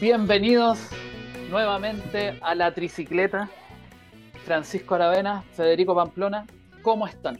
[0.00, 0.88] Bienvenidos
[1.50, 3.50] nuevamente a la tricicleta.
[4.44, 6.46] Francisco Aravena, Federico Pamplona,
[6.82, 7.38] ¿cómo están?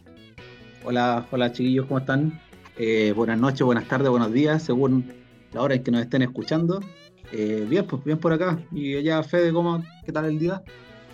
[0.85, 2.39] Hola, hola chiquillos, ¿cómo están?
[2.77, 5.11] Eh, buenas noches, buenas tardes, buenos días, según
[5.53, 6.79] la hora en que nos estén escuchando.
[7.31, 8.59] Eh, bien, pues bien por acá.
[8.71, 10.61] Y allá, Fede, ¿cómo, ¿qué tal el día?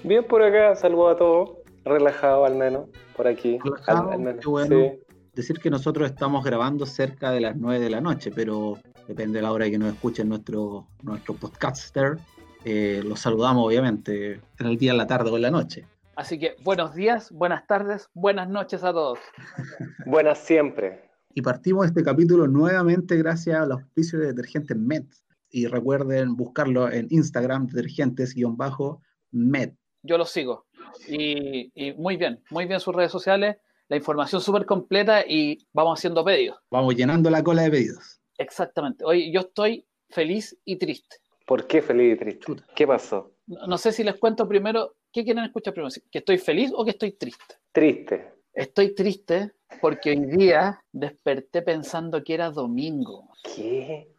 [0.03, 1.49] Bien por acá, saludo a todos,
[1.87, 3.59] relajado al menos, por aquí.
[3.63, 4.91] Relajado, qué bueno.
[5.33, 9.43] Decir que nosotros estamos grabando cerca de las 9 de la noche, pero depende de
[9.43, 12.17] la hora en que nos escuchen nuestro, nuestro podcaster.
[12.65, 15.85] Eh, los saludamos, obviamente, en el día, en la tarde o en la noche.
[16.15, 19.19] Así que buenos días, buenas tardes, buenas noches a todos.
[20.07, 21.03] buenas siempre.
[21.35, 25.05] Y partimos este capítulo nuevamente gracias al auspicio de Detergentes Med.
[25.51, 29.75] Y recuerden buscarlo en Instagram, detergentes-med.
[30.03, 30.65] Yo lo sigo.
[31.07, 33.57] Y, y, muy bien, muy bien sus redes sociales.
[33.89, 36.57] La información súper completa y vamos haciendo pedidos.
[36.69, 38.19] Vamos llenando la cola de pedidos.
[38.37, 39.05] Exactamente.
[39.05, 41.17] Hoy yo estoy feliz y triste.
[41.45, 42.53] ¿Por qué feliz y triste?
[42.75, 43.31] ¿Qué pasó?
[43.45, 45.91] No, no sé si les cuento primero ¿Qué quieren escuchar primero?
[46.11, 47.55] ¿Que estoy feliz o que estoy triste?
[47.71, 48.33] Triste.
[48.53, 53.29] Estoy triste porque hoy día desperté pensando que era domingo.
[53.43, 54.13] ¿Qué?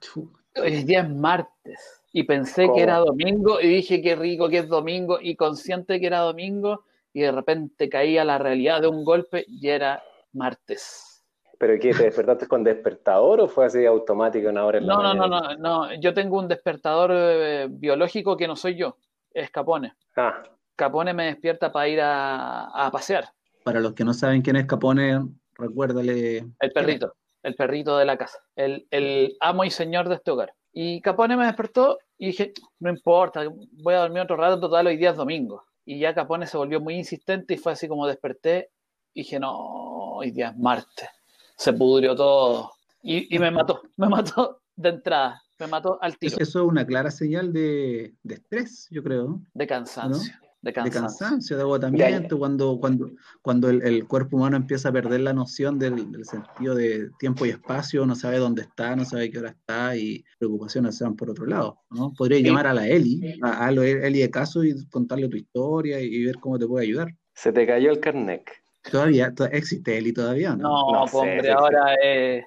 [0.56, 1.97] Hoy día es martes.
[2.18, 6.08] Y pensé que era domingo y dije qué rico que es domingo y consciente que
[6.08, 10.02] era domingo y de repente caía la realidad de un golpe y era
[10.32, 11.24] martes.
[11.60, 11.92] ¿Pero qué?
[11.92, 15.28] ¿Te despertaste con despertador o fue así automático una hora en la no, no, no,
[15.28, 15.94] no, no.
[16.00, 18.96] Yo tengo un despertador eh, biológico que no soy yo.
[19.32, 19.94] Es Capone.
[20.16, 20.42] Ah.
[20.74, 23.28] Capone me despierta para ir a, pasear.
[23.62, 25.24] Para los que no saben quién es Capone,
[25.54, 26.38] recuérdale.
[26.58, 30.52] El perrito, el perrito de la casa, el, amo y señor de este hogar.
[30.72, 33.42] Y Capone me despertó y dije, no importa,
[33.82, 35.64] voy a dormir otro rato, total, hoy día es domingo.
[35.84, 38.70] Y ya Capone se volvió muy insistente y fue así como desperté
[39.14, 41.08] y dije, no, hoy día es martes.
[41.56, 42.72] Se pudrió todo.
[43.02, 46.36] Y, me mató, me mató de entrada, me mató al tiro.
[46.38, 49.40] Eso es una clara señal de, estrés, yo creo.
[49.54, 51.56] De cansancio de cansancio.
[51.56, 53.10] de agotamiento, cuando, cuando,
[53.42, 58.04] cuando el, cuerpo humano empieza a perder la noción del, sentido de tiempo y espacio,
[58.06, 61.46] no sabe dónde está, no sabe qué hora está y preocupaciones se van por otro
[61.46, 61.78] lado.
[61.90, 62.12] ¿no?
[62.16, 66.24] Podría llamar a la Eli, a, a Eli de caso y contarle tu historia y,
[66.24, 67.08] ver cómo te puede ayudar.
[67.34, 68.50] Se te cayó el carnet.
[68.90, 70.68] Todavía, existe Eli todavía, ¿no?
[70.68, 72.44] No, hombre, ahora es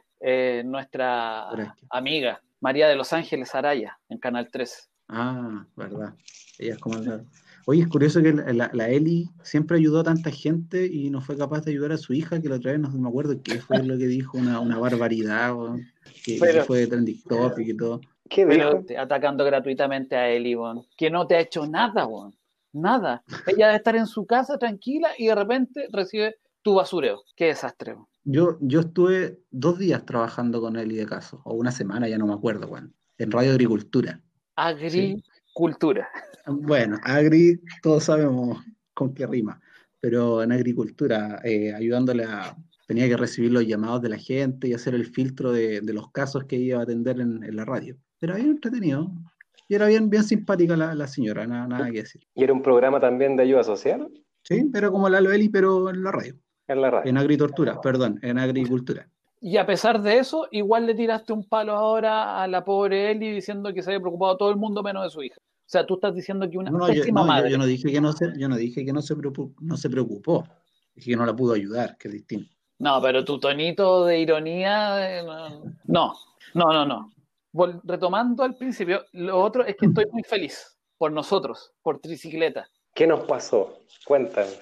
[0.65, 4.89] nuestra amiga, María de los Ángeles Araya, en Canal 3.
[5.09, 6.13] Ah, verdad.
[6.59, 7.27] Ella es comandante.
[7.65, 11.61] Oye, es curioso que la, Eli siempre ayudó a tanta gente y no fue capaz
[11.61, 13.97] de ayudar a su hija, que la otra vez no me acuerdo qué fue lo
[13.97, 15.53] que dijo, una, barbaridad,
[16.23, 18.01] que, fue trending topic y todo.
[18.29, 20.55] ¿Qué Pero atacando gratuitamente a Eli,
[20.95, 22.33] que no te ha hecho nada, bon.
[22.71, 23.23] nada.
[23.45, 27.23] Ella debe estar en su casa tranquila y de repente recibe tu basureo.
[27.35, 27.95] Qué desastre.
[28.23, 32.27] Yo, yo estuve dos días trabajando con Eli de caso, o una semana, ya no
[32.27, 34.21] me acuerdo, Juan, en Radio Agricultura.
[35.53, 36.07] Agricultura.
[36.47, 38.63] Bueno, agri, todos sabemos
[38.93, 39.59] con qué rima,
[39.99, 42.55] pero en agricultura, eh, ayudándole a,
[42.87, 46.45] tenía que recibir los llamados de la gente y hacer el filtro de, los casos
[46.45, 47.97] que iba a atender en, la radio.
[48.19, 49.11] Pero bien entretenido.
[49.67, 52.21] Y era bien, bien simpática la, señora, nada, nada que decir.
[52.33, 54.09] ¿Y era un programa también de ayuda social?
[54.43, 56.35] Sí, era como la Loeli, pero en la radio.
[56.67, 57.09] En la radio.
[57.09, 59.07] En agricultura, perdón, en agricultura.
[59.43, 63.31] Y a pesar de eso, igual le tiraste un palo ahora a la pobre Eli
[63.31, 65.37] diciendo que se había preocupado todo el mundo menos de su hija.
[65.39, 67.49] O sea, tú estás diciendo que una no, pésima madre.
[67.49, 69.89] Yo, no dije que no se, yo no dije que no se, preocupó, no se
[69.89, 70.47] preocupó.
[70.93, 72.53] Dije que no la pudo ayudar, que es distinto.
[72.77, 75.23] No, pero tu tonito de ironía, eh,
[75.85, 76.15] no,
[76.53, 77.11] no, no, no.
[77.83, 82.67] retomando al principio, lo otro es que estoy muy feliz por nosotros, por Tricicleta.
[82.93, 83.79] ¿Qué nos pasó?
[84.05, 84.59] Cuéntanos.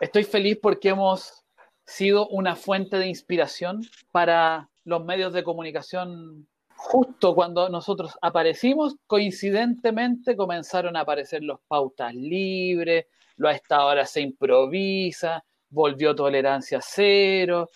[0.00, 1.44] Estoy feliz porque hemos
[1.86, 10.36] sido una fuente de inspiración para los medios de comunicación justo cuando nosotros aparecimos, coincidentemente
[10.36, 17.70] comenzaron a aparecer los pautas libres, lo a esta hora se improvisa, volvió tolerancia cero.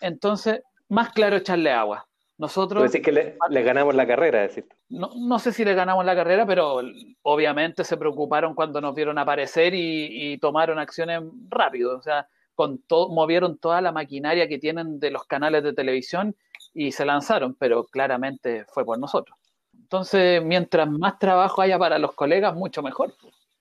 [0.00, 2.06] Entonces, más claro echarle agua.
[2.38, 2.82] Nosotros.
[2.84, 4.66] Decir que le, ganamos la carrera, decir.
[4.88, 6.80] No, no, sé si le ganamos la carrera, pero
[7.20, 11.98] obviamente se preocuparon cuando nos vieron aparecer y, y tomaron acciones rápido.
[11.98, 12.26] O sea,
[12.60, 16.36] con movieron toda la maquinaria que tienen de los canales de televisión
[16.74, 19.34] y se lanzaron, pero claramente fue por nosotros.
[19.72, 23.14] Entonces, mientras más trabajo haya para los colegas, mucho mejor.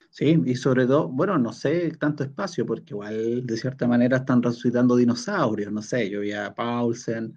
[0.10, 4.44] Sí, y sobre todo, bueno, no sé tanto espacio, porque igual de cierta manera están
[4.44, 7.34] resucitando dinosaurios, no sé, yo vi a Paulsen.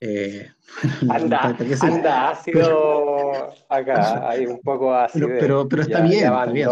[0.00, 0.50] Eh,
[1.08, 5.28] anda, anda ácido acá, hay un poco ácido.
[5.28, 6.68] Pero, pero, está bien, está bien.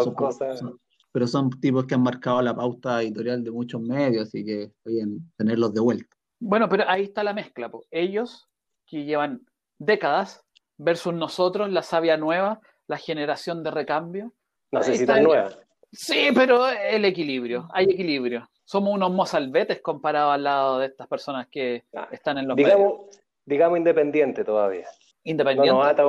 [1.14, 4.98] Pero son tipos que han marcado la pauta editorial de muchos medios, así que estoy
[4.98, 6.16] en tenerlos de vuelta.
[6.40, 7.70] Bueno, pero ahí está la mezcla.
[7.70, 7.84] Po.
[7.92, 8.48] Ellos,
[8.84, 9.46] que llevan
[9.78, 10.44] décadas,
[10.76, 14.34] versus nosotros, la savia nueva, la generación de recambio.
[14.72, 15.50] No sé si tan nueva.
[15.92, 18.50] Sí, pero el equilibrio, hay equilibrio.
[18.64, 23.02] Somos unos mozalbetes comparados al lado de estas personas que ah, están en los digamos,
[23.44, 24.88] digamos independiente todavía.
[25.22, 25.70] Independiente.
[25.70, 26.02] No nos, ata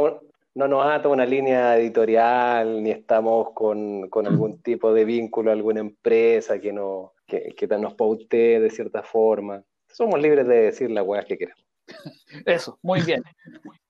[0.56, 6.72] una línea editorial, ni estamos con, con algún tipo de vínculo a alguna empresa que,
[6.72, 9.64] no, que, que nos pautee de cierta forma.
[9.88, 11.64] Somos libres de decir las weas que queramos.
[12.46, 13.24] Eso, muy bien.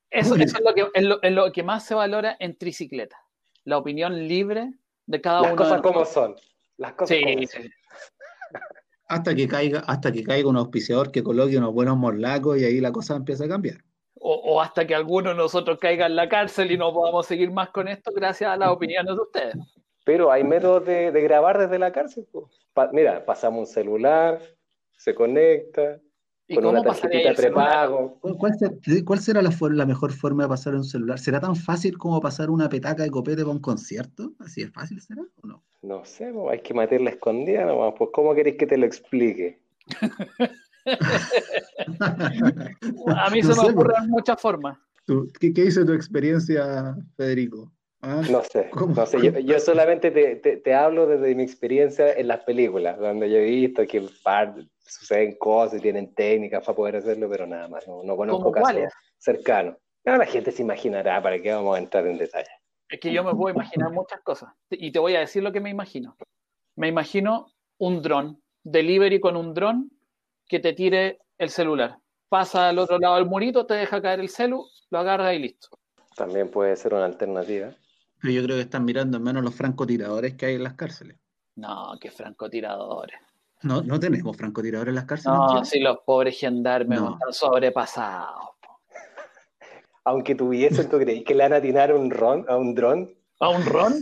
[0.10, 3.18] Eso, es, lo que, es, lo, que más se valora en tricicleta.
[3.64, 4.74] La opinión libre
[5.06, 5.50] de cada uno.
[5.50, 6.36] Las cosas como son.
[6.78, 7.72] Las cosas como son.
[9.08, 12.80] Hasta que caiga, hasta que caiga un auspiciador que coloque unos buenos morlacos y ahí
[12.80, 13.84] la cosa empieza a cambiar.
[14.28, 17.70] O, hasta que alguno de nosotros caiga en la cárcel y no podamos seguir más
[17.70, 19.56] con esto gracias a las opiniones de ustedes.
[20.04, 22.28] Pero hay métodos de, grabar desde la cárcel.
[22.92, 24.40] mira, pasamos un celular,
[24.98, 26.00] se conecta,
[26.48, 28.20] ¿Y con una tarjetita prepago.
[29.06, 31.18] ¿Cuál, será la, la, mejor forma de pasar un celular?
[31.18, 34.34] ¿Será tan fácil como pasar una petaca de copete para un concierto?
[34.40, 35.64] ¿Así es fácil será o no?
[35.82, 37.94] No sé, hay que meterla escondida nomás.
[37.98, 39.60] Pues, ¿cómo queréis que te lo explique?
[43.16, 44.78] A mí se me ocurren muchas formas.
[45.40, 47.72] ¿Qué, ¿Qué dice tu experiencia, Federico?
[48.02, 48.22] ¿Ah?
[48.30, 49.44] No sé, no sé.
[49.44, 53.86] Yo, solamente te, te, hablo desde mi experiencia en las películas, donde yo he visto
[53.88, 58.16] que par, suceden cosas y tienen técnicas para poder hacerlo, pero nada más, no, no
[58.16, 59.78] conozco casos cercanos.
[60.04, 62.50] la gente se imaginará, ¿para qué vamos a entrar en detalle?
[62.90, 65.60] Es que yo me puedo imaginar muchas cosas, y te voy a decir lo que
[65.60, 66.16] me imagino.
[66.76, 67.48] Me imagino
[67.80, 69.90] un dron, delivery con un dron
[70.48, 71.98] que te tire el celular.
[72.30, 75.70] Pasa al otro lado del murito, te deja caer el celu, lo agarra y listo.
[76.16, 77.76] También puede ser una alternativa.
[78.22, 81.18] Pero yo creo que están mirando menos los francotiradores que hay en las cárceles.
[81.56, 83.20] No, qué francotiradores.
[83.64, 85.38] No, no tenemos francotiradores en las cárceles.
[85.38, 88.50] No, si los pobres gendarmes están sobrepasados.
[90.04, 93.10] Aunque tuviesen, ¿tú crees que le van a atinar un ron, a un dron?
[93.40, 93.94] ¿A un ron?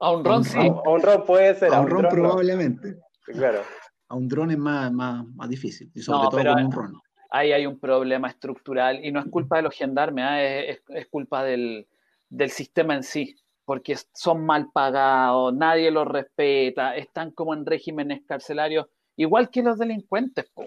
[0.00, 0.58] A un ron, sí.
[0.58, 1.72] A un ron puede ser.
[1.72, 2.96] A, un, ron, probablemente.
[3.24, 3.60] Claro.
[4.08, 5.90] A un dron es más, más, más difícil.
[5.94, 7.02] Y sobre todo con un ron.
[7.30, 10.42] Ahí hay un problema estructural y no es culpa de los gendarmes, ¿ah?
[10.42, 11.86] es, es, culpa del,
[12.30, 13.36] del sistema en sí
[13.68, 19.78] porque son mal pagados, nadie los respeta, están como en regímenes carcelarios, igual que los
[19.78, 20.46] delincuentes.
[20.54, 20.64] O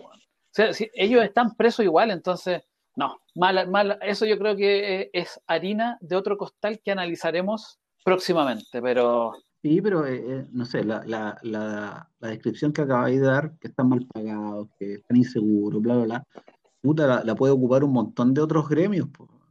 [0.52, 2.62] sea, si ellos están presos igual, entonces,
[2.96, 8.80] no, mal, mal, eso yo creo que es harina de otro costal que analizaremos próximamente,
[8.84, 9.34] pero...
[9.62, 13.60] Sí, pero eh, eh, no sé, la, la, la, la, descripción que acabáis de dar,
[13.60, 16.28] que están mal pagados, que están inseguros, bla, bla, bla,
[16.82, 19.08] puta, la, puede ocupar un montón de otros gremios,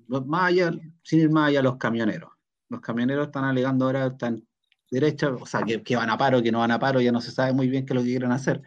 [0.09, 0.73] más allá,
[1.05, 2.31] sin ir más allá los camioneros.
[2.69, 4.45] Los camioneros están alegando ahora, están
[4.91, 7.31] derecha, o sea, que, van a paro, que no van a paro, ya no se
[7.31, 8.63] sabe muy bien qué es lo que quieren hacer,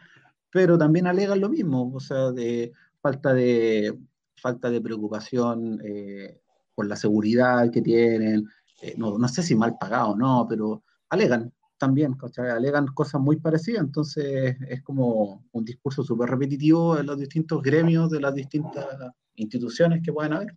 [0.50, 4.00] pero también alegan lo mismo, o sea, de falta de,
[4.38, 6.40] falta de preocupación eh,
[6.74, 8.48] por la seguridad que tienen,
[8.82, 13.38] eh, no, no, sé si mal pagado o no, pero alegan también, alegan cosas muy
[13.38, 18.88] parecidas, entonces es como un discurso súper repetitivo en los distintos gremios de las distintas
[19.36, 20.56] instituciones que pueden haber.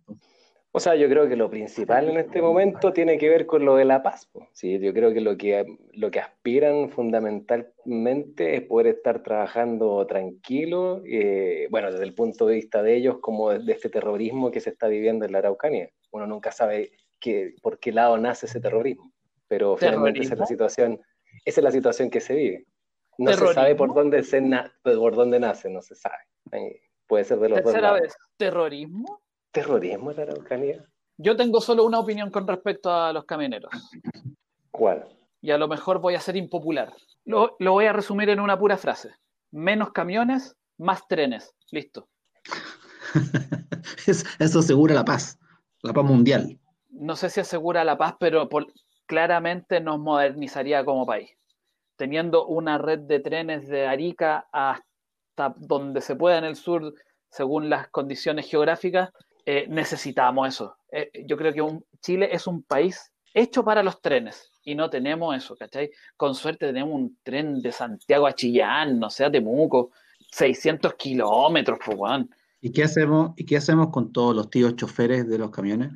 [0.71, 3.77] O sea, yo creo que lo principal en este momento tiene que ver con lo
[3.77, 4.29] de la paz.
[4.53, 4.77] ¿sí?
[4.79, 11.67] Yo creo que lo, que lo que aspiran fundamentalmente es poder estar trabajando tranquilo, eh,
[11.71, 14.87] bueno, desde el punto de vista de ellos, como de, este terrorismo que se está
[14.87, 15.89] viviendo en la Araucanía.
[16.11, 19.11] Uno nunca sabe que, por qué lado nace ese terrorismo,
[19.47, 21.01] pero finalmente esa es la situación,
[21.45, 22.65] esa es la situación que se vive.
[23.17, 24.41] No se sabe por dónde, se
[24.83, 26.17] por dónde nace, no se sabe.
[27.07, 28.01] Puede ser de los dos lados.
[28.01, 29.21] vez, ¿terrorismo?
[29.51, 30.85] terrorismo en la Araucanía?
[31.17, 33.71] Yo tengo solo una opinión con respecto a los camioneros.
[34.69, 35.07] ¿Cuál?
[35.41, 36.93] Y a lo mejor voy a ser impopular.
[37.25, 39.09] Lo, voy a resumir en una pura frase.
[39.51, 41.55] Menos camiones, más trenes.
[41.71, 42.07] Listo.
[44.05, 45.39] Eso asegura la paz,
[45.81, 46.59] la paz mundial.
[46.89, 48.47] No sé si asegura la paz, pero
[49.07, 51.31] claramente nos modernizaría como país.
[51.95, 56.93] Teniendo una red de trenes de Arica hasta donde se pueda en el sur,
[57.31, 59.09] según las condiciones geográficas,
[59.45, 60.75] eh, necesitamos eso.
[60.91, 64.89] Eh, yo creo que un, Chile es un país hecho para los trenes y no
[64.89, 65.89] tenemos eso, ¿cachai?
[66.15, 69.91] Con suerte tenemos un tren de Santiago a Chillán, no sé, a Temuco,
[70.31, 72.25] 600 kilómetros, pues,
[72.59, 75.93] ¿Y qué, hacemos, ¿Y qué hacemos con todos los tíos choferes de los camiones?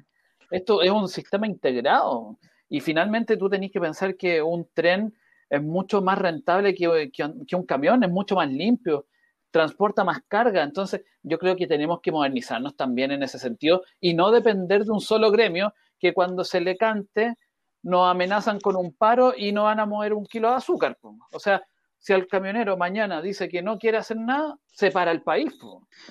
[0.51, 2.38] Esto es un sistema integrado
[2.71, 5.13] y finalmente tú tenés que pensar que un tren
[5.49, 9.07] es mucho más rentable que, que un camión, es mucho más limpio,
[9.51, 10.63] transporta más carga.
[10.63, 14.91] Entonces, yo creo que tenemos que modernizarnos también en ese sentido y no depender de
[14.91, 17.35] un solo gremio que cuando se le cante
[17.83, 20.97] nos amenazan con un paro y no van a mover un kilo de azúcar.
[21.33, 21.61] O sea,
[21.97, 25.53] si el camionero mañana dice que no quiere hacer nada, se para el país.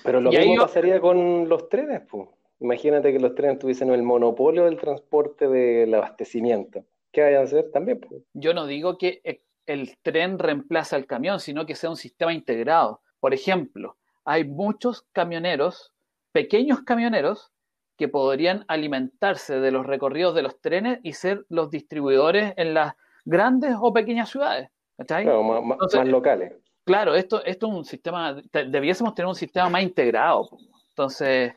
[0.03, 2.03] Pero lo mismo pasaría con los trenes.
[2.07, 2.29] pues.
[2.61, 6.85] Imagínate que los trenes tuviesen el monopolio del transporte del abastecimiento.
[7.11, 7.99] ¿Qué vayan a hacer también?
[8.33, 13.01] Yo no digo que el tren reemplace al camión, sino que sea un sistema integrado.
[13.19, 15.91] Por ejemplo, hay muchos camioneros,
[16.31, 17.51] pequeños camioneros,
[17.97, 22.93] que podrían alimentarse de los recorridos de los trenes y ser los distribuidores en las
[23.25, 24.69] grandes o pequeñas ciudades.
[25.07, 26.53] Claro, más, locales.
[26.83, 30.47] Claro, esto, esto es un sistema, debiésemos tener un sistema más integrado.
[30.89, 31.53] Entonces...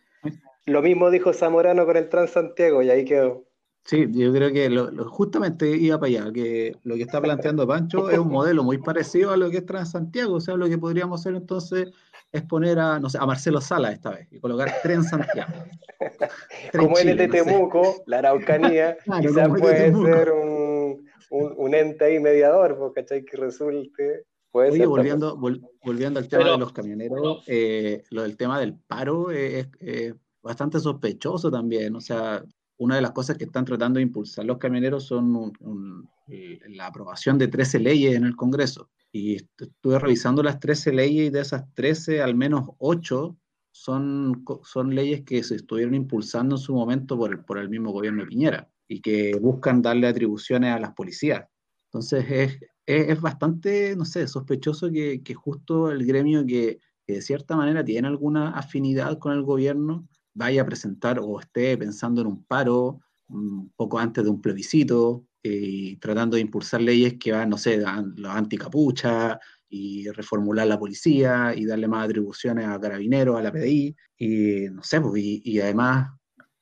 [0.67, 3.45] Lo mismo dijo Zamorano con el Transantiago y ahí quedó.
[3.85, 8.09] Sí, yo creo que lo, justamente iba para allá, que lo que está planteando Pancho
[8.09, 11.21] es un modelo muy parecido a lo que es Transantiago, o sea, lo que podríamos
[11.21, 11.91] hacer entonces
[12.33, 15.53] es poner a, no sé, a Marcelo Sala esta vez y colocar Tren Santiago.
[16.79, 23.25] como en el Temuco, la Araucanía, quizás puede ser un, un, ente ahí mediador, ¿cachai?
[23.25, 24.25] Que resulte.
[24.51, 29.31] Puede Oye, volviendo, volviendo al tema de los camioneros, eh, lo del tema del paro
[29.31, 29.67] es,
[30.45, 31.97] bastante sospechoso también.
[31.97, 32.45] O sea,
[32.77, 35.53] una de las cosas que están tratando de impulsar los camioneros son
[36.69, 38.91] la aprobación de 13 leyes en el Congreso.
[39.11, 43.37] Y estuve revisando las 13 leyes y de esas 13, al menos 8
[43.71, 47.93] son, son leyes que se estuvieron impulsando en su momento por el, por el mismo
[47.93, 51.47] gobierno de Piñera y que buscan darle atribuciones a las policías.
[51.89, 57.23] Entonces es, es, bastante, no sé, sospechoso que, que justo el gremio que, que, de
[57.23, 62.27] cierta manera tiene alguna afinidad con el gobierno vaya a presentar o esté pensando en
[62.27, 67.51] un paro un poco antes de un plebiscito, y tratando de impulsar leyes que van,
[67.51, 69.39] no sé, los anticapucha
[69.69, 74.83] y reformular la policía y darle más atribuciones a carabineros, a la PDI, y no
[74.83, 76.11] sé, pues, y, además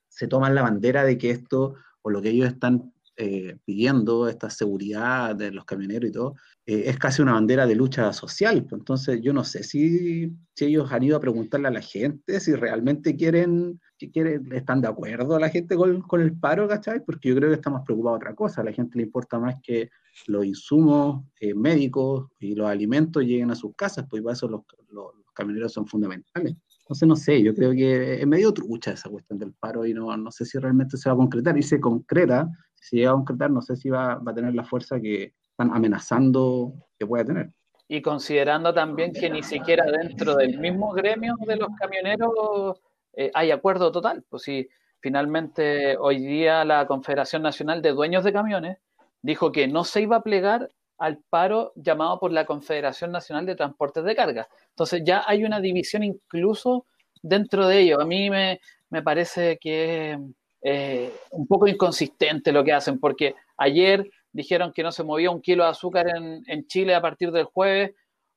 [0.09, 4.50] se toman la bandera de que esto, o lo que ellos están eh, pidiendo, esta
[4.50, 6.35] seguridad de los camioneros y todo,
[6.66, 8.64] eh, es casi una bandera de lucha social.
[8.64, 12.40] Pues, entonces, yo no sé si, si ellos han ido a preguntarle a la gente
[12.40, 17.04] si realmente quieren si quieren, están de acuerdo la gente con, con, el paro, ¿cachai?
[17.04, 18.61] Porque yo creo que estamos preocupados de otra cosa.
[18.61, 19.90] A la gente le importa más que
[20.26, 24.62] los insumos eh, médicos y los alimentos lleguen a sus casas, pues para eso los,
[24.90, 26.57] los, camioneros son fundamentales.
[26.81, 30.14] Entonces, no sé, yo creo que es medio trucha esa cuestión del paro y no,
[30.16, 31.57] no sé si realmente se va a concretar.
[31.57, 32.50] Y se concreta,
[32.83, 35.73] si llega a concretar, no sé si va, va a tener la fuerza que están
[35.73, 37.51] amenazando que pueda tener.
[37.89, 42.81] Y considerando también que ni siquiera dentro del mismo gremio de los camioneros
[43.12, 44.25] eh, hay acuerdo total.
[44.29, 44.69] Pues si
[45.01, 48.79] finalmente hoy día la Confederación Nacional de Dueños de Camiones
[49.21, 53.57] dijo que no se iba a plegar al paro llamado por la Confederación Nacional de
[53.57, 54.49] Transportes de Carga.
[54.71, 56.87] Entonces ya hay una división incluso
[57.23, 58.01] dentro de ello.
[58.01, 58.59] A mí me,
[59.03, 60.19] parece que
[60.62, 65.42] eh, un poco inconsistente lo que hacen, porque ayer dijeron que no se movía un
[65.42, 67.92] kilo de azúcar en, en Chile a partir del jueves,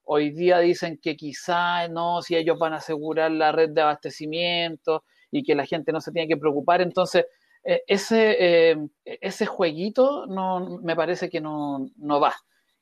[0.08, 5.04] Hoy día dicen que quizá no, si ellos van a asegurar la red de abastecimiento
[5.32, 6.82] y que la gente no se tiene que preocupar.
[6.82, 7.26] Entonces,
[7.64, 11.90] eh, ese, eh, ese jueguito no, me parece que no,
[12.22, 12.36] va.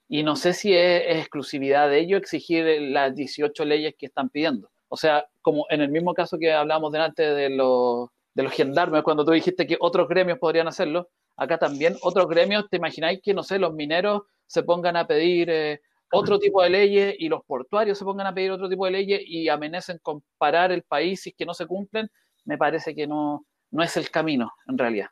[0.09, 4.69] Y no sé si es, exclusividad de ellos exigir las 18 leyes que están pidiendo.
[4.89, 9.03] O sea, como en el mismo caso que hablábamos delante de los, de los gendarmes,
[9.03, 13.33] cuando tú dijiste que otros gremios podrían hacerlo, acá también otros gremios, ¿te imagináis que,
[13.33, 17.43] no sé, los mineros se pongan a pedir eh, otro tipo de leyes y los
[17.43, 21.21] portuarios se pongan a pedir otro tipo de leyes y amenacen con parar el país
[21.21, 22.09] si es que no se cumplen,
[22.45, 25.07] me parece que no, no es el camino, en realidad.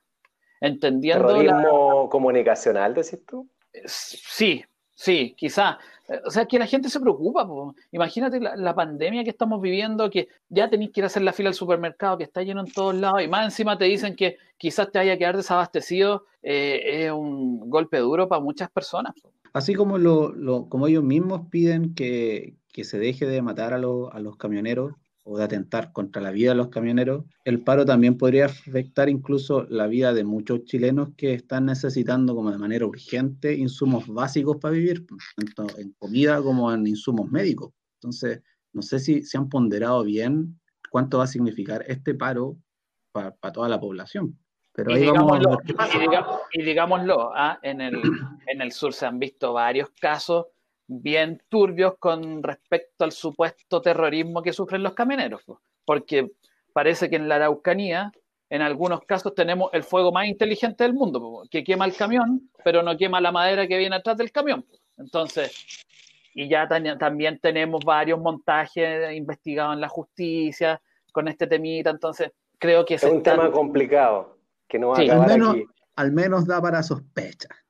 [0.59, 1.27] Entendiendo.
[1.27, 3.49] ¿Terrorismo comunicacional, decís tú?
[3.85, 4.63] Sí,
[5.01, 5.79] sí, quizá.
[6.25, 7.47] O sea, que la gente se preocupa.
[7.91, 11.49] Imagínate la, pandemia que estamos viviendo, que ya tenéis que ir a hacer la fila
[11.49, 14.91] al supermercado, que está lleno en todos lados, y más encima te dicen que quizás
[14.91, 16.25] te haya que quedar desabastecido.
[16.43, 19.15] Eh, es un golpe duro para muchas personas.
[19.53, 24.37] Así como, lo, como ellos mismos piden que, se deje de matar a, a, los
[24.37, 29.09] camioneros o de atentar contra la vida de los camioneros, el paro también podría afectar
[29.09, 34.57] incluso la vida de muchos chilenos que están necesitando como de manera urgente insumos básicos
[34.57, 37.71] para vivir, tanto en comida como en insumos médicos.
[37.99, 38.41] Entonces,
[38.73, 40.59] no sé si se han ponderado bien
[40.89, 42.57] cuánto va a significar este paro
[43.11, 44.37] para toda la población
[44.77, 45.57] y, digámoslo,
[46.53, 47.59] y, digámoslo ¿ah?
[47.61, 48.01] en, el,
[48.47, 50.47] en el sur se han visto varios casos
[50.99, 55.41] bien turbios con respecto al supuesto terrorismo que sufren los camioneros,
[55.85, 56.31] porque
[56.73, 58.11] parece que en la Araucanía,
[58.49, 62.83] en algunos casos, tenemos el fuego más inteligente del mundo, que quema el camión, pero
[62.83, 64.65] no quema la madera que viene atrás del camión.
[64.97, 65.85] Entonces,
[66.33, 70.81] y ya también tenemos varios montajes investigados en la justicia
[71.13, 75.31] con este temita, entonces creo que es un tema complicado que no va a acabar
[75.31, 75.65] al menos, aquí.
[75.95, 77.60] al menos da para sospechar.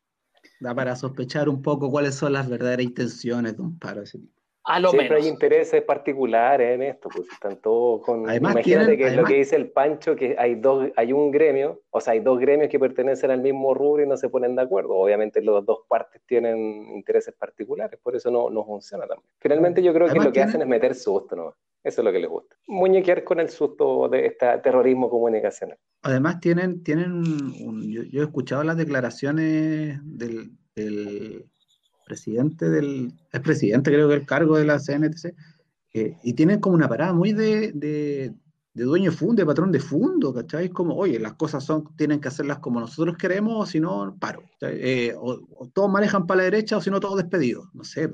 [0.62, 4.20] Da para sospechar un poco cuáles son las verdaderas intenciones de un paro de ese
[4.20, 4.39] tipo.
[4.63, 8.30] A lo Siempre hay intereses particulares en esto, pues están todos con...
[8.30, 11.82] Además, Imagínate que es lo que dice el Pancho, que hay, dos, hay un gremio,
[11.89, 14.62] o sea, hay dos gremios que pertenecen al mismo rubro y no se ponen de
[14.62, 14.94] acuerdo.
[14.94, 19.27] Obviamente las dos partes tienen intereses particulares, por eso no, no funciona también.
[19.39, 21.56] Finalmente yo creo que lo que hacen es meter susto, ¿no?
[21.84, 22.56] Eso es lo que les gusta.
[22.68, 25.78] Muñequear con el susto de este terrorismo comunicacional.
[26.04, 27.24] Además tienen, tienen
[27.90, 30.52] yo, he escuchado las declaraciones del
[32.06, 35.34] presidente del, es presidente creo que el cargo de la CNTC,
[35.94, 38.34] y tienen como una parada muy de, de,
[38.74, 40.70] dueño de fondo, de patrón de fondo, ¿cachai?
[40.70, 44.44] Como, oye, las cosas son, tienen que hacerlas como nosotros queremos, o si no, paro.
[44.62, 48.10] Eh, o, todos manejan para la derecha, o si no, todos despedidos, no sé.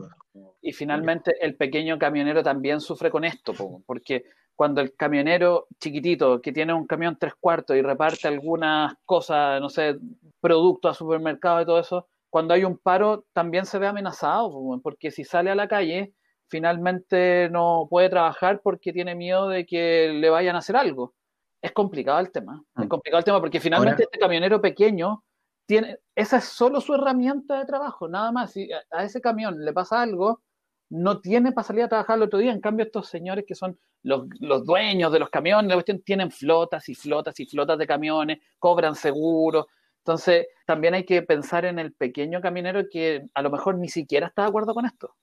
[0.61, 3.53] Y finalmente el pequeño camionero también sufre con esto,
[3.85, 9.61] porque cuando el camionero chiquitito que tiene un camión tres cuartos y reparte algunas cosas,
[9.61, 9.97] no sé,
[10.41, 15.11] productos a supermercado y todo eso, cuando hay un paro también se ve amenazado, porque
[15.11, 16.13] si sale a la calle,
[16.49, 21.13] finalmente no puede trabajar porque tiene miedo de que le vayan a hacer algo.
[21.61, 22.87] Es complicado el tema, es mm.
[22.87, 25.23] complicado el tema porque finalmente este camionero pequeño
[25.65, 28.53] tiene, esa es solo su herramienta de trabajo, nada más.
[28.53, 30.41] Si a ese camión le pasa algo,
[30.89, 32.51] no tiene para salir a trabajar el otro día.
[32.51, 36.95] En cambio, estos señores que son los, los dueños de los camiones, tienen flotas y
[36.95, 39.65] flotas y flotas de camiones, cobran seguros,
[40.07, 44.27] entonces, también hay que pensar en el pequeño caminero que a lo mejor ni siquiera
[44.27, 45.13] está de acuerdo con esto.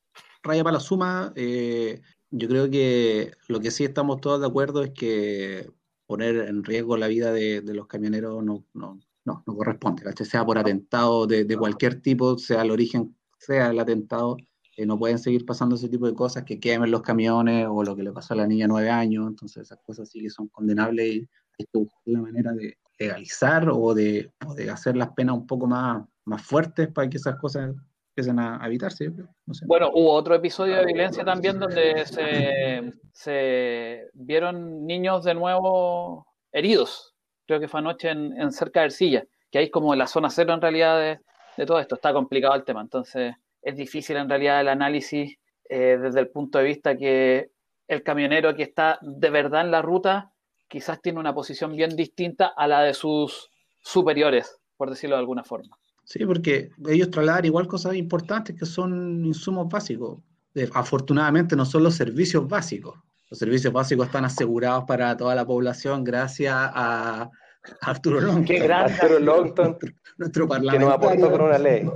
[0.43, 4.83] Raya para la suma, eh, yo creo que lo que sí estamos todos de acuerdo
[4.83, 5.71] es que
[6.05, 10.59] poner en riesgo la vida de, los camioneros no, no, no, no corresponde, sea por
[10.59, 14.37] atentado de, cualquier tipo, sea el origen, sea el atentado,
[14.77, 17.95] eh, no pueden seguir pasando ese tipo de cosas, que quemen los camiones o lo
[17.95, 21.07] que le pasó a la niña nueve años, entonces esas cosas sí que son condenables
[21.07, 21.29] y
[21.59, 24.31] hay que buscar la manera de, legalizar o de,
[24.71, 27.75] hacer las penas un poco más, más fuertes para que esas cosas
[28.11, 29.11] empiecen a, evitarse.
[29.67, 37.15] Bueno, hubo otro episodio de violencia también donde se, se vieron niños de nuevo heridos.
[37.47, 40.55] Creo que fue anoche en, cerca de Ercilla, que ahí es como la zona cero
[40.55, 41.21] en realidad de,
[41.57, 41.97] de, todo esto.
[41.97, 42.81] Está complicado el tema.
[42.81, 43.35] Entonces
[43.65, 47.51] es difícil en realidad el análisis eh, desde el punto de vista que
[47.89, 50.33] el camionero que está de verdad en la ruta
[50.69, 53.51] quizás tiene una posición bien distinta a la de sus
[53.81, 55.77] superiores, por decirlo de alguna forma.
[56.05, 60.21] Sí, porque ellos trasladan igual cosas importantes que son insumos básicos.
[60.75, 62.99] Afortunadamente no son los servicios básicos.
[63.31, 67.31] Los servicios básicos están asegurados para toda la población gracias a
[67.81, 68.45] Arturo Longton.
[68.45, 69.79] Qué gran Arturo Longton.
[70.19, 71.01] Nuestro parlamentario.
[71.01, 71.91] Que nos aportó con una ley.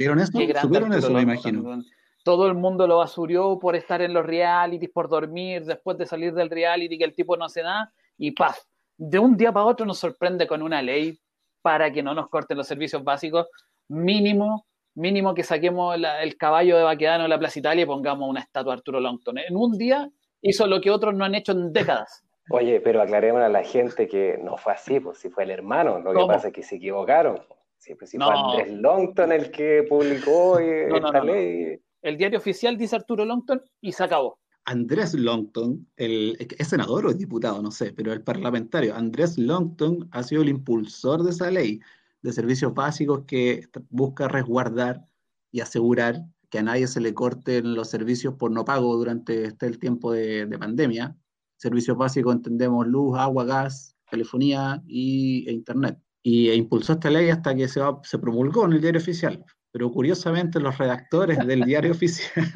[0.00, 0.32] ¿Vieron eso?
[0.32, 1.82] ¿Supieron eso, me imagino?
[2.22, 6.32] todo el mundo lo basurió por estar en los realities, por dormir, después de salir
[6.32, 8.66] del reality, que el tipo no hace nada, y paz.
[8.96, 11.18] De un día para otro nos sorprende con una ley
[11.60, 13.46] para que no nos corten los servicios básicos,
[13.88, 18.40] mínimo, mínimo que saquemos el caballo de Baquedano de la Plaza Italia y pongamos una
[18.40, 19.36] estatua de Arturo Longton.
[19.36, 20.10] En un día
[20.40, 22.24] hizo lo que otros no han hecho en décadas.
[22.50, 25.98] Oye, pero aclaremos a la gente que no fue así, pues si fue el hermano,
[25.98, 27.40] lo que pasa es que se equivocaron.
[27.80, 32.96] Sí, pues, si fue Andrés Longton el que publicó esta ley el diario oficial dice
[32.96, 34.38] Arturo Longton y se acabó.
[34.64, 37.62] Andrés Longton, el, ¿es senador o es diputado?
[37.62, 41.80] No sé, pero el parlamentario Andrés Longton ha sido el impulsor de esa ley
[42.22, 45.06] de servicios básicos que busca resguardar
[45.50, 49.66] y asegurar que a nadie se le corten los servicios por no pago durante este
[49.66, 51.16] el tiempo de, pandemia.
[51.56, 55.98] Servicios básicos entendemos luz, agua, gas, telefonía y, e internet.
[56.22, 59.90] Y e impulsó esta ley hasta que se, se promulgó en el diario oficial pero
[59.92, 62.46] curiosamente los redactores del diario oficial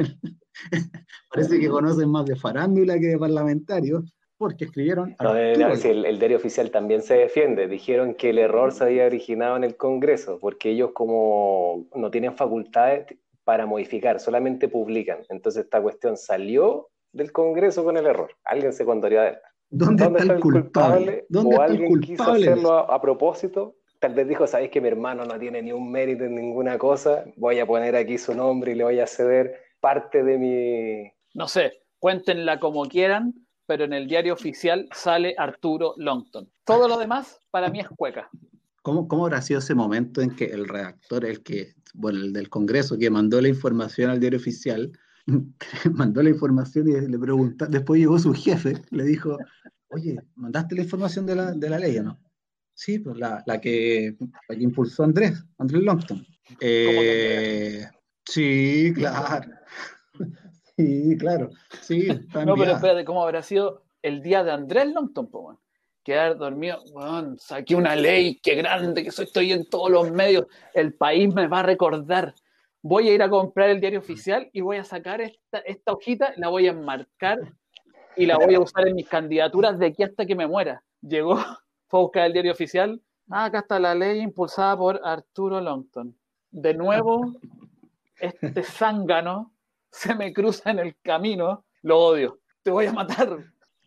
[1.30, 5.16] parece que conocen más de farándula que de parlamentarios, porque escribieron...
[5.20, 9.76] el, diario oficial también se defiende, dijeron que el error se había originado en el
[9.76, 13.06] Congreso, porque ellos como no tienen facultades
[13.44, 15.18] para modificar, solamente publican.
[15.28, 18.30] Entonces esta cuestión salió del Congreso con el error.
[18.44, 19.36] Alguien se contaría de él.
[19.76, 21.26] ¿Dónde, está, el culpable?
[21.28, 25.38] ¿Dónde o alguien quiso hacerlo a propósito tal vez dijo, sabéis que mi hermano no
[25.38, 28.84] tiene ni un mérito en ninguna cosa, voy a poner aquí su nombre y le
[28.84, 31.10] voy a ceder parte de mi...
[31.32, 33.32] No sé, cuéntenla como quieran,
[33.64, 36.50] pero en el diario oficial sale Arturo Longton.
[36.66, 38.28] Todo lo demás para mí es cueca.
[38.82, 42.50] ¿Cómo, ¿Cómo habrá sido ese momento en que el redactor, el que, bueno, el del
[42.50, 44.92] Congreso que mandó la información al diario oficial,
[45.94, 49.38] mandó la información y le preguntó, después llegó su jefe, le dijo,
[49.88, 52.20] oye, ¿mandaste la información de la, de la ley o no?
[52.74, 54.16] Sí, pues la, la, que,
[54.48, 56.26] la que impulsó Andrés, Andrés Longton.
[56.60, 57.86] Eh,
[58.26, 59.50] sí, claro.
[60.76, 61.50] Sí, claro.
[61.82, 62.08] Sí,
[62.44, 65.28] no, pero espérate, ¿cómo habrá sido el día de Andrés Longton?
[66.04, 66.82] quedar dormido.
[66.92, 70.46] Weón, saqué una ley, qué grande que soy, estoy en todos los medios.
[70.74, 72.34] El país me va a recordar.
[72.86, 76.34] Voy a ir a comprar el diario oficial y voy a sacar esta, esta hojita,
[76.36, 77.38] la voy a enmarcar
[78.14, 80.84] y la voy a usar en mis candidaturas de aquí hasta que me muera.
[81.00, 81.36] Llegó,
[81.88, 83.00] fue a buscar el diario oficial.
[83.30, 86.14] Ah, acá está la ley impulsada por Arturo Longton.
[86.50, 87.32] De nuevo,
[88.20, 89.54] este zángano
[89.90, 91.64] se me cruza en el camino.
[91.80, 92.40] Lo odio.
[92.62, 93.38] Te voy a matar.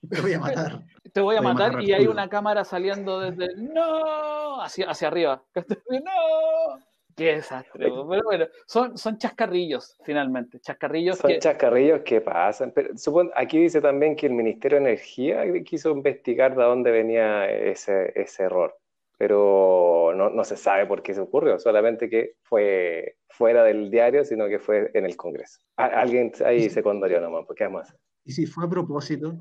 [0.09, 0.81] Te voy a matar.
[1.13, 4.89] Te voy a Voy a matar matar y hay una cámara saliendo desde no hacia,
[4.89, 5.43] hacia arriba.
[5.87, 6.79] No.
[7.17, 7.71] Qué desastre.
[7.73, 10.59] Pero bueno, son, son chascarrillos, finalmente.
[10.59, 11.39] Chascarrillos Son que.
[11.39, 12.71] chascarrillos que pasan.
[12.75, 17.49] Pero supon- aquí dice también que el Ministerio de Energía quiso investigar de dónde venía
[17.49, 18.77] ese, ese error.
[19.17, 24.23] Pero no, no se sabe por qué se ocurrió, solamente que fue fuera del diario,
[24.23, 25.59] sino que fue en el Congreso.
[25.75, 27.99] Alguien ahí se condorió nomás, porque vamos a hacer.
[28.25, 29.33] ¿Y si fue a propósito?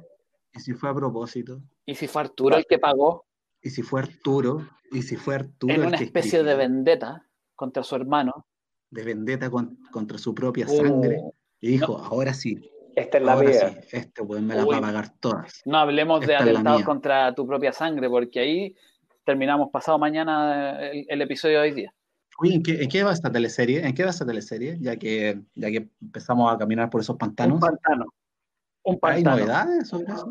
[0.55, 1.61] ¿Y si fue a propósito?
[1.85, 3.27] Y si fue Arturo el que pagó
[3.61, 4.67] ¿Y si fue Arturo?
[4.93, 6.57] ¿Y si fue Arturo en el una que especie de escribió?
[6.57, 7.26] vendetta
[7.57, 8.47] contra su hermano.
[8.89, 10.77] de vendetta con- contra su propia Oh.
[10.77, 11.21] sangre?
[11.61, 14.71] Y dijo, ahora sí, Esta es la ahora sí, este weón me las Uy.
[14.71, 15.61] va a pagar todas.
[15.65, 18.77] No hablemos de Esta la atentados contra tu propia sangre, porque ahí
[19.25, 21.93] terminamos pasado mañana el, el episodio de hoy día.
[22.39, 23.85] Oye, ¿en qué, en qué va esta teleserie?
[23.85, 24.79] ¿En qué va esta teleserie?
[24.81, 27.55] Ya que, ya que empezamos a caminar por esos pantanos.
[27.55, 28.07] Un pantano.
[28.85, 30.31] Un ¿Hay novedades sobre eso?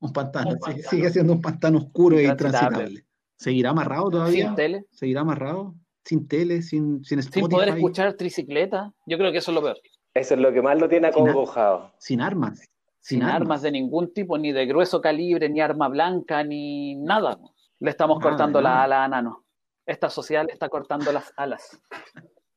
[0.00, 0.88] Un pantano, Un sí, pantano.
[0.88, 2.76] sigue siendo un pantano oscuro e Intransitable.
[2.76, 3.06] intransitable.
[3.36, 4.46] ¿Seguirá amarrado todavía?
[4.46, 5.74] Sin tele, ¿Seguirá amarrado?
[6.08, 6.62] ¿Sin tele?
[6.62, 7.40] ¿Sin, sin Spotify?
[7.40, 8.94] sin poder escuchar tricicleta.
[9.06, 9.76] Yo creo que eso es lo peor.
[10.14, 11.92] Eso es lo que más lo tiene Sin- acongojado.
[11.98, 12.64] ¿Sin armas?
[13.00, 13.60] Sin, armas.
[13.62, 17.38] de ningún tipo, ni de grueso calibre, ni arma blanca, ni nada.
[17.80, 18.76] Le estamos Nada, cortando nada.
[18.76, 19.44] la ala a Nano.
[19.86, 21.78] Esta social está cortando las alas.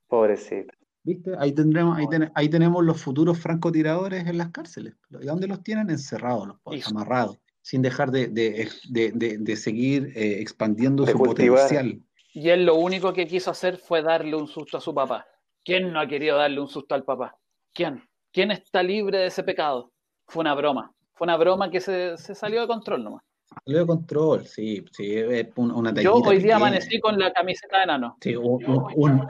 [0.07, 0.73] Pobrecito.
[1.03, 1.31] ¿Viste?
[1.39, 4.95] Ahí, tendremos, ahí, ten- ahí tenemos los futuros francotiradores en las cárceles.
[5.19, 5.89] ¿Y dónde los tienen?
[5.89, 11.11] Encerrados, los pobres, amarrados, sin dejar de, de, de- de- de seguir eh, expandiendo De
[11.13, 11.61] su cultivar.
[11.63, 12.01] potencial.
[12.33, 15.27] Y él lo único que quiso hacer fue darle un susto a su papá.
[15.63, 17.35] ¿Quién no ha querido darle un susto al papá?
[17.73, 18.03] ¿Quién?
[18.31, 19.91] ¿Quién está libre de ese pecado?
[20.27, 20.93] Fue una broma.
[21.13, 23.23] Fue una broma que se, se salió de control nomás.
[23.65, 27.85] Salió de control, sí, sí, es una, Yo hoy día amanecí con la camiseta de
[27.85, 28.17] Nano.
[28.21, 29.27] Sí, un, un,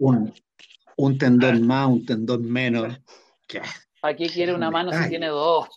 [0.00, 0.34] un,
[0.96, 2.98] un- tendón más, un tendón menos.
[3.46, 3.62] ¿Qué?
[4.00, 5.68] ¿Para qué quiere una mano si tiene dos?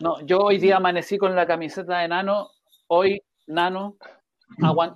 [0.00, 2.48] No, yo hoy día amanecí con la camiseta de Nano.
[2.86, 3.96] Hoy, Nano,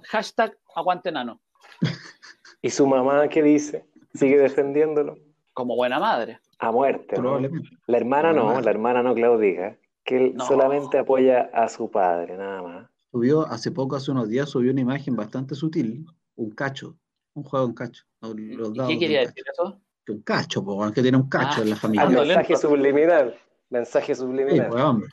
[0.08, 1.40] hashtag aguante Nano.
[2.62, 3.86] ¿Y su mamá qué dice?
[4.14, 5.16] ¿Sigue defendiéndolo?
[5.52, 6.40] Como buena madre.
[6.58, 7.22] A muerte, ¿no?
[7.22, 7.68] Probablemente.
[7.86, 10.46] La hermana no, la hermana no claudica, que él No.
[10.46, 12.90] solamente apoya a su padre, nada más.
[13.10, 16.06] Subió hace poco, hace unos días, subió una imagen bastante sutil,
[16.36, 16.96] un cacho,
[17.34, 18.04] un juego en cacho.
[18.20, 18.36] los-
[18.76, 19.64] los ¿Y qué de quería un decir eso?
[19.64, 19.80] cacho.
[20.08, 22.06] Un cacho, po, que tiene un cacho Ah, en la Al familia.
[22.06, 22.68] Ando mensaje lento.
[22.68, 23.34] subliminal.
[23.70, 24.68] Mensaje Sí, subliminal.
[24.68, 25.08] pues, hombre.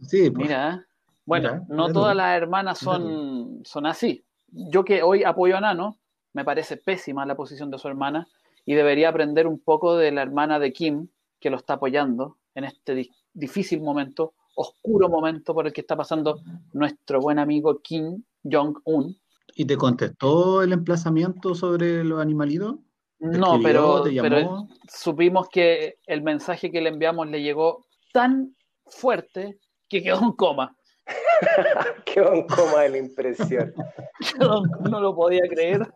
[0.00, 0.46] Sí, pues.
[0.48, 0.86] Mira, ¿eh?
[1.24, 4.24] bueno, Mira, no todas las hermanas son, son así.
[4.52, 5.98] Yo que hoy apoyo a Nano,
[6.34, 8.26] me parece pésima la posición de su hermana
[8.64, 11.08] y debería aprender un poco de la hermana de Kim,
[11.40, 15.96] que lo está apoyando en este di- difícil momento, oscuro momento por el que está
[15.96, 16.40] pasando
[16.72, 19.18] nuestro buen amigo Kim Jong-un.
[19.54, 22.76] ¿Y te contestó el emplazamiento sobre los animalitos?
[23.18, 28.54] ¿Te No, escribió, pero, pero supimos que el mensaje que le enviamos le llegó tan
[28.86, 30.76] fuerte que quedó en coma.
[32.12, 33.72] Quedó en coma de la impresión.
[34.40, 35.92] Yo no lo podía creer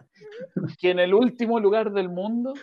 [0.78, 2.54] que en el último lugar del mundo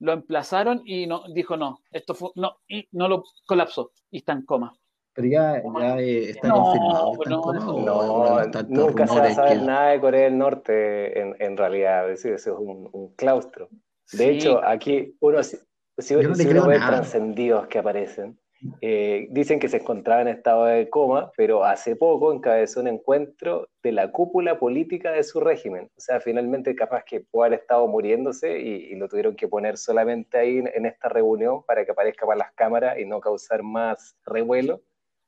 [0.00, 4.32] lo emplazaron y no dijo no, esto fue no y no lo colapsó y está
[4.32, 4.74] en coma.
[5.14, 7.12] Pero ya, ya eh, está No, confirmado.
[7.12, 10.00] está en no, coma, o No, tantos nunca se va a saber que- nada de
[10.00, 12.10] Corea del Norte en, en realidad.
[12.10, 13.68] Es decir, eso es un, un claustro.
[13.70, 15.56] De Sí, hecho, aquí uno, si,
[15.98, 18.38] si, no si uno ve trascendidos que aparecen,
[18.80, 23.68] eh, dicen que se encontraba en estado de coma, pero hace poco encabezó un encuentro
[23.82, 25.90] de la cúpula política de su régimen.
[25.96, 29.76] O sea, finalmente capaz que puede haber estado muriéndose y, y lo tuvieron que poner
[29.76, 33.62] solamente ahí en, en esta reunión para que aparezca para las cámaras y no causar
[33.62, 34.80] más revuelo.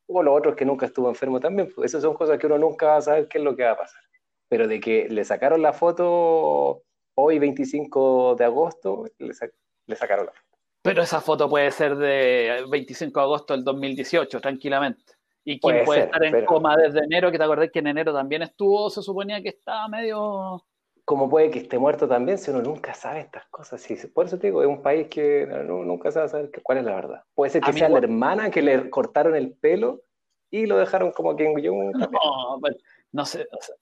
[0.07, 1.71] O los otros que nunca estuvo enfermo también.
[1.75, 3.71] Pues esas son cosas que uno nunca va a saber qué es lo que va
[3.73, 4.03] a pasar.
[4.49, 6.83] Pero de que le sacaron la foto
[7.15, 9.49] hoy, 25 de agosto, le, sa-
[9.87, 10.54] le sacaron la foto.
[10.85, 15.15] Pero esa foto puede ser de 25 de agosto del 2018 tranquilamente.
[15.47, 17.79] Y quién Puede puede ser, estar en pero- coma desde enero, que te acordás que
[17.79, 20.63] en enero también estuvo, se suponía que estaba medio
[21.07, 23.79] ¿Cómo puede que esté muerto también si uno nunca sabe estas cosas?
[23.83, 26.85] Sí, por eso te digo, es un país que no- nunca a saber cuál es
[26.85, 27.23] la verdad.
[27.35, 30.03] Puede ser que sea la hermana que le cortaron el pelo
[30.51, 31.95] y lo dejaron como Kim Jong.
[31.97, 32.77] No, pero
[33.13, 33.47] no sé.
[33.53, 33.75] o sea,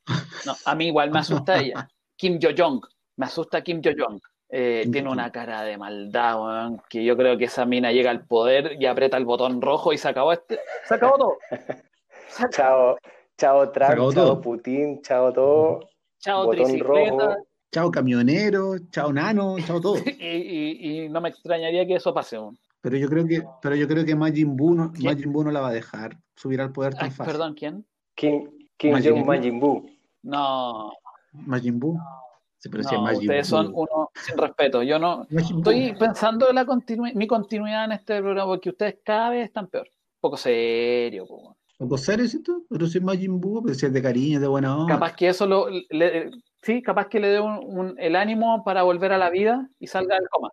[0.47, 1.87] no, a mí igual me asusta ella.
[2.17, 2.81] Kim Jo-jong.
[3.17, 4.19] Me asusta Kim Jo-jong.
[4.55, 8.27] Eh, tiene una cara de maldad, weón, que yo creo que esa mina llega al
[8.27, 10.61] poder y aprieta el botón rojo y se acabó este.
[10.87, 11.37] Se acabó todo.
[12.29, 12.99] Se acabó.
[13.39, 14.41] Chao, Chao Trump, chao todo.
[14.43, 15.81] Putin, chao todo.
[16.19, 17.11] Chao, Botón tricicleta.
[17.29, 17.47] rojo.
[17.73, 19.97] Chao camionero, chao nano, chao todo.
[20.21, 22.59] Y, y- y no me extrañaría que eso pase aún.
[22.83, 24.93] Pero yo creo que, pero yo creo que Majin Buu no.
[25.03, 27.33] Majin Buu no la va a dejar subir al poder tan Ay, fácil.
[27.33, 27.87] perdón, ¿quién?
[28.15, 29.27] Kim, Kim Majin Jong Buu.
[29.27, 29.91] Majin Buu.
[30.25, 30.93] No,
[31.33, 31.99] Majin Buu.
[32.63, 34.83] Sí, pero si es no Majin ustedes son unos sin respeto.
[34.85, 39.31] Yo no estoy pensando en la continu- mi continuidad en este programa porque ustedes cada
[39.31, 39.89] vez están peor.
[39.89, 41.27] Un poco serio.
[41.27, 41.57] po.
[41.77, 42.63] ¿Poco serio, ¿cierto?
[42.71, 44.95] Pero si es Majin Buu, pero si es de cariño, de buena onda.
[44.95, 46.31] Capaz que eso lo, le-
[46.63, 49.89] sí, capaz que le dé un- un- el ánimo para volver a la vida y
[49.89, 50.51] salga del coma.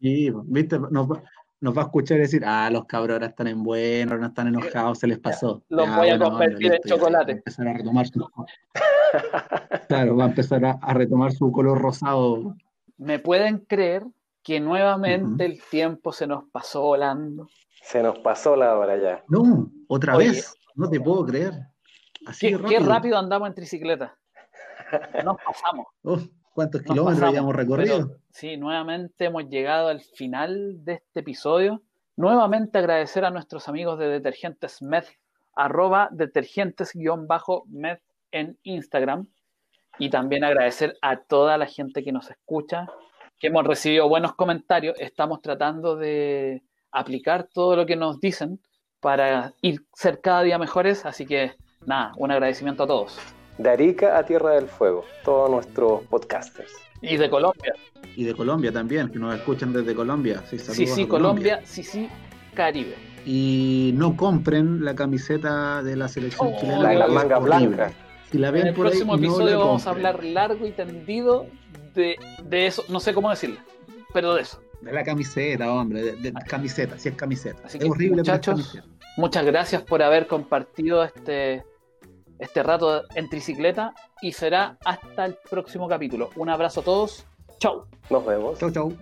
[0.00, 1.22] Sí, viste, nos va,
[1.60, 4.98] nos va a escuchar decir, ah, los cabros ahora están en bueno, no están enojados,
[4.98, 5.62] se les pasó.
[5.68, 7.24] Los voy a convertir en listo, chocolate.
[7.24, 8.26] va a empezar a retomar su...
[9.88, 12.56] Claro, va a empezar a, a retomar su color rosado.
[12.96, 14.04] ¿Me pueden creer
[14.42, 17.48] que nuevamente el tiempo se nos pasó volando?
[17.82, 19.22] Se nos pasó la hora ya.
[19.28, 20.28] No, otra Oye.
[20.30, 21.52] vez, no te puedo creer.
[22.26, 22.88] Así ¿Qué, de qué rápido.
[22.90, 24.16] rápido andamos en tricicleta?
[25.24, 25.86] Nos pasamos.
[26.04, 26.18] Oh,
[26.54, 28.06] ¿Cuántos Nos kilómetros pasamos, habíamos recorrido?
[28.08, 31.82] pero sí, nuevamente hemos llegado al final de este episodio.
[32.16, 35.04] Nuevamente agradecer a nuestros amigos de Detergentes Med,
[35.56, 37.98] arroba detergentes-med
[38.32, 39.26] en Instagram.
[39.98, 42.86] Y también agradecer a toda la gente que nos escucha,
[43.38, 44.96] que hemos recibido buenos comentarios.
[44.98, 48.60] Estamos tratando de aplicar todo lo que nos dicen
[49.00, 51.04] para ir ser cada día mejores.
[51.04, 51.52] Así que
[51.86, 53.18] nada, un agradecimiento a todos.
[53.58, 56.72] De Arica a Tierra del Fuego, todos nuestros podcasters.
[57.02, 57.74] Y de Colombia.
[58.16, 60.42] Y de Colombia también, que nos escuchan desde Colombia.
[60.48, 62.08] Sí, Sí, saludos sí, a Colombia, sí, sí,
[62.54, 62.94] Caribe.
[63.26, 66.82] Y no compren la camiseta de la selección Oh, chilena.
[66.82, 67.68] La de las mangas horrible.
[67.76, 67.94] blancas.
[68.32, 70.72] Si la En el por ahí, próximo no episodio la vamos a hablar largo y
[70.72, 71.46] tendido
[71.94, 73.58] de, de eso, no sé cómo decirlo,
[74.14, 74.58] pero de eso.
[74.80, 77.60] De la camiseta, hombre, de, de camiseta, si es camiseta.
[77.64, 78.86] Así es que, horrible, es muchachos, camiseta.
[79.18, 81.62] Muchas gracias por haber compartido este,
[82.38, 86.30] este rato en tricicleta y será hasta el próximo capítulo.
[86.36, 87.26] Un abrazo a todos.
[87.58, 87.84] Chau.
[88.08, 88.58] Nos vemos.
[88.58, 88.96] Chau, chau.